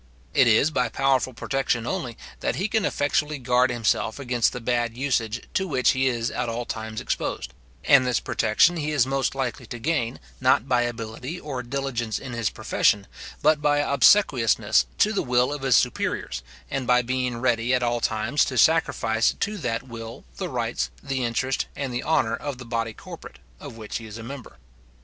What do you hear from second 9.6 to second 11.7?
to gain, not by ability or